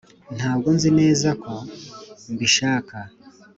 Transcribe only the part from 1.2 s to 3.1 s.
ko mbishaka